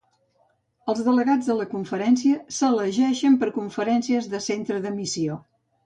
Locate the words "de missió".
4.89-5.43